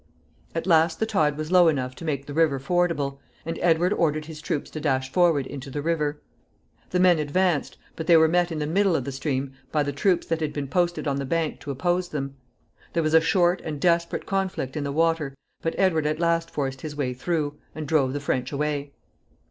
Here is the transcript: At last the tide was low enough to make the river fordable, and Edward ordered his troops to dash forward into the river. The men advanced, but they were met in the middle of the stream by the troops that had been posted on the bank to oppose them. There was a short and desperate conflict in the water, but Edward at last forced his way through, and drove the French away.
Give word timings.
At 0.55 0.65
last 0.65 0.99
the 0.99 1.05
tide 1.05 1.37
was 1.37 1.51
low 1.51 1.67
enough 1.67 1.93
to 1.97 2.05
make 2.05 2.25
the 2.25 2.33
river 2.33 2.57
fordable, 2.57 3.19
and 3.45 3.59
Edward 3.61 3.93
ordered 3.93 4.25
his 4.25 4.41
troops 4.41 4.71
to 4.71 4.79
dash 4.79 5.11
forward 5.13 5.45
into 5.45 5.69
the 5.69 5.83
river. 5.83 6.19
The 6.89 6.99
men 6.99 7.19
advanced, 7.19 7.77
but 7.95 8.07
they 8.07 8.17
were 8.17 8.27
met 8.27 8.51
in 8.51 8.57
the 8.57 8.65
middle 8.65 8.95
of 8.95 9.03
the 9.03 9.11
stream 9.11 9.53
by 9.71 9.83
the 9.83 9.91
troops 9.93 10.25
that 10.25 10.39
had 10.41 10.53
been 10.53 10.67
posted 10.67 11.07
on 11.07 11.17
the 11.17 11.23
bank 11.25 11.59
to 11.59 11.69
oppose 11.69 12.09
them. 12.09 12.33
There 12.93 13.03
was 13.03 13.13
a 13.13 13.21
short 13.21 13.61
and 13.63 13.79
desperate 13.79 14.25
conflict 14.25 14.75
in 14.75 14.83
the 14.85 14.91
water, 14.91 15.35
but 15.61 15.75
Edward 15.77 16.07
at 16.07 16.19
last 16.19 16.49
forced 16.49 16.81
his 16.81 16.95
way 16.95 17.13
through, 17.13 17.59
and 17.75 17.87
drove 17.87 18.13
the 18.13 18.19
French 18.19 18.51
away. 18.51 18.93